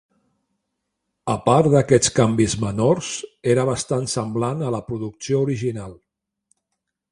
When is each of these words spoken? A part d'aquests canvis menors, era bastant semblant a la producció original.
A 1.33 1.35
part 1.49 1.69
d'aquests 1.73 2.11
canvis 2.21 2.55
menors, 2.63 3.11
era 3.55 3.67
bastant 3.71 4.09
semblant 4.17 4.67
a 4.71 4.75
la 4.79 4.83
producció 4.91 5.45
original. 5.47 5.97